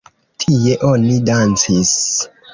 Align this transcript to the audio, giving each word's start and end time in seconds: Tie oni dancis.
Tie 0.43 0.71
oni 0.93 1.19
dancis. 1.29 1.95